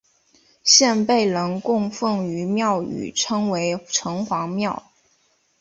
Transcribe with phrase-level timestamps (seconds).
[0.63, 4.91] 现被人供奉于庙宇称为城隍庙。